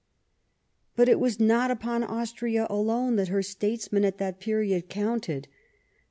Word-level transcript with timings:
But 0.95 1.09
it 1.09 1.19
was 1.19 1.39
not 1.39 1.69
upon 1.69 2.03
Austria 2.03 2.65
alone 2.71 3.17
that 3.17 3.27
her 3.27 3.43
statesmen 3.43 4.03
at 4.03 4.17
that 4.17 4.39
period 4.39 4.89
counted. 4.89 5.47